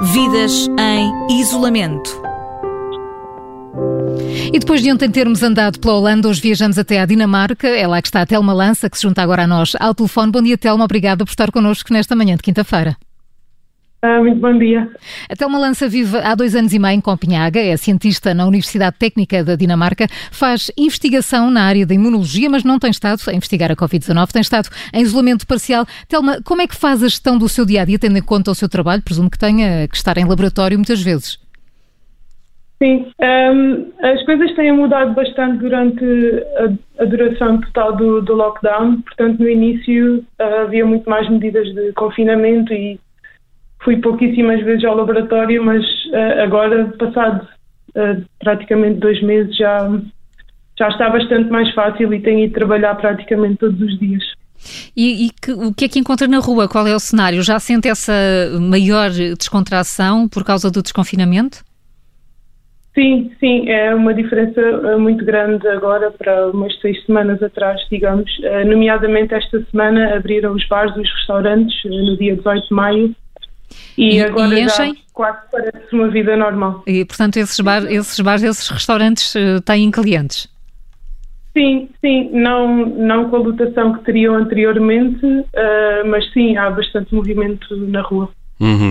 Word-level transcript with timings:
Vidas 0.00 0.68
em 0.78 1.40
isolamento. 1.40 2.22
E 4.52 4.56
depois 4.56 4.80
de 4.80 4.92
ontem 4.92 5.10
termos 5.10 5.42
andado 5.42 5.80
pela 5.80 5.94
Holanda, 5.94 6.28
hoje 6.28 6.40
viajamos 6.40 6.78
até 6.78 7.00
à 7.00 7.04
Dinamarca. 7.04 7.66
É 7.66 7.84
lá 7.84 8.00
que 8.00 8.06
está 8.06 8.22
a 8.22 8.26
Telma 8.26 8.52
Lança, 8.52 8.88
que 8.88 8.96
se 8.96 9.02
junta 9.02 9.22
agora 9.22 9.42
a 9.42 9.46
nós 9.46 9.72
ao 9.80 9.92
telefone. 9.92 10.30
Bom 10.30 10.40
dia, 10.40 10.56
Telma. 10.56 10.84
Obrigada 10.84 11.24
por 11.24 11.30
estar 11.30 11.50
connosco 11.50 11.92
nesta 11.92 12.14
manhã 12.14 12.36
de 12.36 12.42
quinta-feira. 12.42 12.96
Ah, 14.00 14.20
muito 14.20 14.38
bom 14.38 14.56
dia. 14.56 14.88
A 15.28 15.34
Telma 15.34 15.58
Lança 15.58 15.88
vive 15.88 16.16
há 16.18 16.32
dois 16.36 16.54
anos 16.54 16.72
e 16.72 16.78
meio 16.78 16.94
em 16.94 17.00
Copenhaga, 17.00 17.58
é 17.58 17.76
cientista 17.76 18.32
na 18.32 18.46
Universidade 18.46 18.96
Técnica 18.96 19.42
da 19.42 19.56
Dinamarca, 19.56 20.06
faz 20.30 20.70
investigação 20.78 21.50
na 21.50 21.64
área 21.64 21.84
da 21.84 21.94
imunologia, 21.94 22.48
mas 22.48 22.62
não 22.62 22.78
tem 22.78 22.90
estado 22.90 23.20
a 23.26 23.32
investigar 23.32 23.72
a 23.72 23.76
Covid-19, 23.76 24.30
tem 24.30 24.40
estado 24.40 24.68
em 24.94 25.02
isolamento 25.02 25.44
parcial. 25.48 25.84
Telma, 26.08 26.40
como 26.44 26.62
é 26.62 26.68
que 26.68 26.76
faz 26.76 27.02
a 27.02 27.08
gestão 27.08 27.36
do 27.36 27.48
seu 27.48 27.66
dia 27.66 27.82
a 27.82 27.84
dia, 27.84 27.98
tendo 27.98 28.16
em 28.16 28.22
conta 28.22 28.52
o 28.52 28.54
seu 28.54 28.68
trabalho? 28.68 29.02
Presumo 29.02 29.28
que 29.28 29.38
tenha 29.38 29.88
que 29.88 29.96
estar 29.96 30.16
em 30.16 30.24
laboratório 30.24 30.78
muitas 30.78 31.02
vezes. 31.02 31.36
Sim, 32.80 33.06
um, 33.20 33.90
as 34.00 34.24
coisas 34.24 34.54
têm 34.54 34.70
mudado 34.70 35.12
bastante 35.12 35.58
durante 35.58 36.04
a, 36.58 37.02
a 37.02 37.04
duração 37.04 37.60
total 37.62 37.96
do, 37.96 38.22
do, 38.22 38.34
lockdown. 38.34 39.02
Portanto, 39.02 39.40
no 39.40 39.48
início 39.48 40.24
uh, 40.40 40.62
havia 40.62 40.86
muito 40.86 41.10
mais 41.10 41.28
medidas 41.28 41.66
de 41.74 41.92
confinamento 41.94 42.72
e 42.72 43.00
fui 43.82 43.96
pouquíssimas 43.98 44.62
vezes 44.62 44.84
ao 44.84 44.96
laboratório, 44.96 45.64
mas 45.64 45.84
uh, 45.84 46.42
agora, 46.42 46.86
passado 46.98 47.46
uh, 47.90 48.24
praticamente 48.40 48.98
dois 48.98 49.22
meses, 49.22 49.56
já, 49.56 49.90
já 50.78 50.88
está 50.88 51.10
bastante 51.10 51.50
mais 51.50 51.72
fácil 51.74 52.12
e 52.12 52.20
tenho 52.20 52.40
ido 52.40 52.54
trabalhar 52.54 52.94
praticamente 52.96 53.56
todos 53.56 53.80
os 53.80 53.98
dias. 53.98 54.24
E, 54.96 55.26
e 55.26 55.30
que, 55.30 55.52
o 55.52 55.72
que 55.72 55.84
é 55.84 55.88
que 55.88 55.98
encontra 55.98 56.26
na 56.26 56.38
rua? 56.38 56.68
Qual 56.68 56.86
é 56.86 56.94
o 56.94 56.98
cenário? 56.98 57.42
Já 57.42 57.60
sente 57.60 57.88
essa 57.88 58.12
maior 58.60 59.10
descontração 59.10 60.28
por 60.28 60.44
causa 60.44 60.68
do 60.70 60.82
desconfinamento? 60.82 61.62
Sim, 62.92 63.30
sim, 63.38 63.68
é 63.68 63.94
uma 63.94 64.12
diferença 64.12 64.60
eh, 64.60 64.96
muito 64.96 65.24
grande 65.24 65.68
agora 65.68 66.10
para 66.10 66.48
umas 66.48 66.76
seis 66.80 67.00
semanas 67.06 67.40
atrás, 67.40 67.80
digamos. 67.88 68.28
Nomeadamente 68.66 69.32
esta 69.34 69.62
semana 69.70 70.16
abriram 70.16 70.52
os 70.52 70.66
bares 70.66 70.96
e 70.96 71.02
os 71.02 71.14
restaurantes 71.14 71.76
no 71.84 72.16
dia 72.16 72.34
18 72.34 72.66
de 72.66 72.74
maio 72.74 73.14
e, 73.96 74.16
e 74.16 74.22
agora 74.22 74.58
e 74.58 74.64
enchem? 74.64 74.94
já 74.94 75.00
quase 75.12 75.38
parece 75.50 75.92
uma 75.92 76.08
vida 76.08 76.36
normal. 76.36 76.82
E, 76.86 77.04
portanto, 77.04 77.36
esses, 77.38 77.58
bar, 77.60 77.84
esses 77.90 78.20
bares, 78.20 78.42
esses 78.42 78.68
restaurantes 78.68 79.34
uh, 79.34 79.60
têm 79.64 79.90
clientes? 79.90 80.48
Sim, 81.56 81.88
sim, 82.00 82.30
não, 82.32 82.86
não 82.86 83.28
com 83.28 83.36
a 83.36 83.38
lotação 83.40 83.94
que 83.94 84.04
teriam 84.04 84.36
anteriormente, 84.36 85.26
uh, 85.26 86.06
mas 86.06 86.30
sim, 86.32 86.56
há 86.56 86.70
bastante 86.70 87.12
movimento 87.12 87.76
na 87.88 88.00
rua. 88.02 88.30
Uhum. 88.60 88.90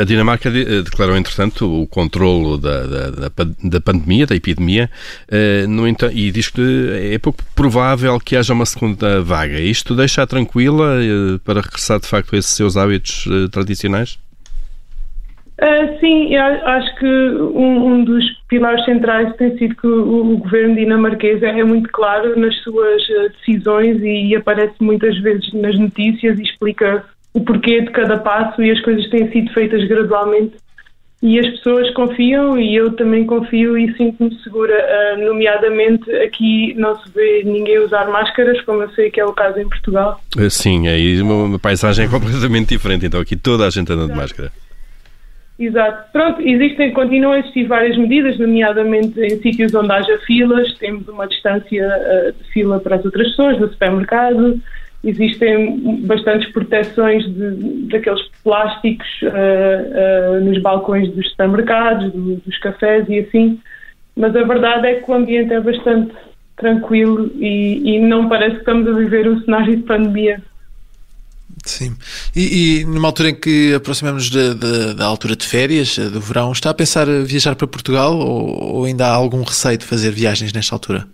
A 0.00 0.04
Dinamarca 0.04 0.48
eh, 0.48 0.82
declarou, 0.82 1.16
entretanto, 1.16 1.82
o 1.82 1.86
controlo 1.86 2.56
da, 2.56 2.86
da, 2.86 3.28
da 3.64 3.80
pandemia, 3.80 4.26
da 4.26 4.36
epidemia, 4.36 4.88
uh, 5.28 5.68
no 5.68 5.88
e 5.88 6.30
diz 6.30 6.48
que 6.48 7.10
é 7.12 7.18
pouco 7.18 7.42
provável 7.54 8.20
que 8.20 8.36
haja 8.36 8.52
uma 8.52 8.66
segunda 8.66 9.20
vaga. 9.20 9.58
Isto 9.58 9.96
deixa-a 9.96 10.26
tranquila 10.26 10.96
uh, 10.98 11.38
para 11.40 11.60
regressar, 11.60 11.98
de 11.98 12.06
facto, 12.06 12.34
a 12.36 12.38
esses 12.38 12.52
seus 12.52 12.76
hábitos 12.76 13.26
uh, 13.26 13.48
tradicionais? 13.48 14.18
sim, 16.00 16.34
acho 16.36 16.96
que 16.96 17.06
um, 17.06 17.86
um, 17.86 18.04
dos 18.04 18.24
pilares 18.48 18.82
centrais 18.86 19.36
tem 19.36 19.58
sido 19.58 19.76
que 19.76 19.86
o, 19.86 20.32
o 20.32 20.38
governo 20.38 20.74
dinamarquês 20.74 21.42
é, 21.42 21.60
é 21.60 21.64
muito 21.64 21.90
claro 21.92 22.38
nas 22.40 22.56
suas 22.62 23.02
decisões 23.36 24.00
e, 24.00 24.28
e 24.28 24.36
aparece 24.36 24.72
muitas 24.80 25.18
vezes 25.18 25.52
nas 25.52 25.78
notícias 25.78 26.38
e 26.38 26.42
explica 26.44 27.04
o 27.32 27.40
porquê 27.40 27.82
de 27.82 27.90
cada 27.90 28.18
passo 28.18 28.62
e 28.62 28.70
as 28.70 28.80
coisas 28.80 29.08
têm 29.08 29.30
sido 29.30 29.52
feitas 29.52 29.86
gradualmente 29.86 30.56
e 31.22 31.38
as 31.38 31.46
pessoas 31.50 31.90
confiam 31.92 32.58
e 32.58 32.74
eu 32.74 32.92
também 32.96 33.26
confio 33.26 33.76
e 33.76 33.94
sinto-me 33.94 34.34
segura. 34.42 34.74
Uh, 34.74 35.24
nomeadamente, 35.26 36.10
aqui 36.16 36.74
não 36.74 36.98
se 36.98 37.10
vê 37.10 37.42
ninguém 37.44 37.78
usar 37.78 38.08
máscaras, 38.08 38.60
como 38.62 38.82
eu 38.82 38.90
sei 38.92 39.10
que 39.10 39.20
é 39.20 39.24
o 39.24 39.32
caso 39.34 39.58
em 39.58 39.68
Portugal. 39.68 40.18
Ah, 40.38 40.48
sim, 40.48 40.88
aí 40.88 41.20
uma 41.20 41.58
paisagem 41.58 42.06
é 42.06 42.08
completamente 42.10 42.70
diferente, 42.70 43.04
então 43.04 43.20
aqui 43.20 43.36
toda 43.36 43.66
a 43.66 43.70
gente 43.70 43.92
anda 43.92 44.06
de 44.06 44.16
máscara. 44.18 44.50
Exato. 45.58 46.10
Pronto, 46.10 46.40
existem, 46.40 46.90
continuam 46.94 47.34
a 47.34 47.38
existir 47.40 47.64
várias 47.64 47.94
medidas, 47.98 48.38
nomeadamente 48.38 49.20
em 49.20 49.42
sítios 49.42 49.74
onde 49.74 49.92
haja 49.92 50.18
filas, 50.26 50.72
temos 50.78 51.06
uma 51.06 51.28
distância 51.28 51.86
uh, 51.86 52.32
de 52.32 52.50
fila 52.50 52.80
para 52.80 52.96
as 52.96 53.04
outras 53.04 53.28
pessoas, 53.28 53.60
no 53.60 53.68
supermercado, 53.68 54.58
existem 55.02 56.00
bastantes 56.06 56.50
proteções 56.52 57.24
de, 57.24 57.88
daqueles 57.88 58.20
plásticos 58.44 59.06
uh, 59.22 60.36
uh, 60.36 60.44
nos 60.44 60.60
balcões 60.60 61.10
dos 61.14 61.28
supermercados, 61.30 62.12
do, 62.12 62.36
dos 62.36 62.58
cafés 62.58 63.08
e 63.08 63.20
assim, 63.20 63.58
mas 64.16 64.34
a 64.36 64.42
verdade 64.42 64.86
é 64.86 64.94
que 64.96 65.10
o 65.10 65.14
ambiente 65.14 65.52
é 65.52 65.60
bastante 65.60 66.12
tranquilo 66.56 67.30
e, 67.36 67.96
e 67.96 68.00
não 68.00 68.28
parece 68.28 68.56
que 68.56 68.60
estamos 68.60 68.86
a 68.86 68.92
viver 68.92 69.26
um 69.28 69.40
cenário 69.42 69.76
de 69.76 69.82
pandemia. 69.82 70.42
Sim. 71.64 71.96
E, 72.34 72.80
e, 72.80 72.84
numa 72.84 73.08
altura 73.08 73.30
em 73.30 73.34
que 73.34 73.74
aproximamos 73.74 74.30
da, 74.30 74.54
da, 74.54 74.92
da, 74.94 75.04
altura 75.04 75.36
de 75.36 75.46
férias, 75.46 75.98
do 75.98 76.20
verão, 76.20 76.52
está 76.52 76.70
a 76.70 76.74
pensar 76.74 77.06
viajar 77.24 77.54
para 77.54 77.66
Portugal 77.66 78.16
ou, 78.16 78.76
ou 78.76 78.84
ainda 78.84 79.06
há 79.06 79.12
algum 79.12 79.42
receio 79.42 79.76
de 79.76 79.84
fazer 79.84 80.10
viagens 80.10 80.52
nesta 80.52 80.74
altura? 80.74 81.06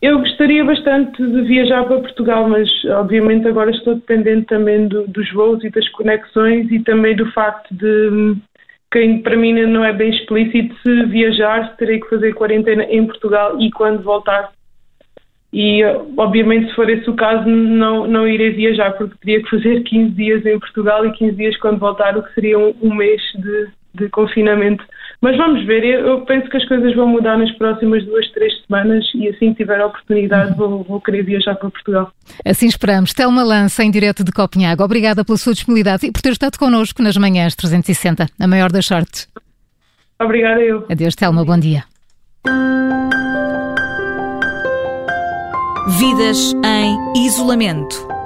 Eu 0.00 0.20
gostaria 0.20 0.64
bastante 0.64 1.20
de 1.20 1.42
viajar 1.42 1.84
para 1.84 2.00
Portugal, 2.00 2.48
mas 2.48 2.68
obviamente 2.84 3.48
agora 3.48 3.70
estou 3.70 3.96
dependente 3.96 4.46
também 4.46 4.86
do, 4.86 5.08
dos 5.08 5.32
voos 5.32 5.64
e 5.64 5.70
das 5.70 5.88
conexões 5.88 6.70
e 6.70 6.78
também 6.80 7.16
do 7.16 7.30
facto 7.32 7.74
de 7.74 8.36
que 8.92 9.18
para 9.18 9.36
mim 9.36 9.52
não 9.66 9.84
é 9.84 9.92
bem 9.92 10.10
explícito 10.10 10.74
se 10.82 11.04
viajar 11.06 11.76
terei 11.76 12.00
que 12.00 12.08
fazer 12.08 12.32
quarentena 12.34 12.84
em 12.84 13.06
Portugal 13.06 13.60
e 13.60 13.70
quando 13.72 14.02
voltar. 14.02 14.52
E 15.52 15.82
obviamente 16.16 16.68
se 16.68 16.76
for 16.76 16.88
esse 16.88 17.08
o 17.10 17.16
caso 17.16 17.48
não, 17.48 18.06
não 18.06 18.28
irei 18.28 18.50
viajar 18.50 18.92
porque 18.92 19.16
teria 19.20 19.42
que 19.42 19.50
fazer 19.50 19.82
15 19.82 20.10
dias 20.12 20.46
em 20.46 20.58
Portugal 20.60 21.04
e 21.06 21.12
15 21.12 21.36
dias 21.36 21.56
quando 21.56 21.78
voltar, 21.78 22.16
o 22.16 22.22
que 22.22 22.34
seria 22.34 22.58
um, 22.58 22.74
um 22.82 22.94
mês 22.94 23.20
de, 23.34 23.68
de 23.94 24.08
confinamento. 24.10 24.84
Mas 25.20 25.36
vamos 25.36 25.64
ver, 25.66 25.84
eu 25.84 26.20
penso 26.22 26.48
que 26.48 26.56
as 26.56 26.68
coisas 26.68 26.94
vão 26.94 27.08
mudar 27.08 27.36
nas 27.36 27.50
próximas 27.52 28.04
duas, 28.04 28.30
três 28.32 28.52
semanas 28.62 29.04
e 29.14 29.28
assim 29.28 29.52
que 29.52 29.62
tiver 29.62 29.80
a 29.80 29.86
oportunidade 29.86 30.56
vou, 30.56 30.84
vou 30.84 31.00
querer 31.00 31.22
viajar 31.22 31.54
para 31.56 31.70
Portugal. 31.70 32.12
Assim 32.44 32.66
esperamos. 32.66 33.12
Telma 33.12 33.42
Lança, 33.42 33.82
em 33.82 33.90
direto 33.90 34.22
de 34.22 34.30
Copenhague. 34.30 34.82
Obrigada 34.82 35.24
pela 35.24 35.38
sua 35.38 35.52
disponibilidade 35.52 36.06
e 36.06 36.12
por 36.12 36.22
ter 36.22 36.32
estado 36.32 36.58
connosco 36.58 37.02
nas 37.02 37.16
manhãs 37.16 37.54
360. 37.56 38.26
A 38.38 38.46
maior 38.46 38.70
das 38.70 38.86
sortes. 38.86 39.28
Obrigada 40.20 40.60
eu. 40.60 40.84
Adeus, 40.90 41.14
Telma. 41.14 41.44
Bom 41.44 41.58
dia. 41.58 41.84
Vidas 45.98 46.54
em 46.64 47.26
isolamento. 47.26 48.17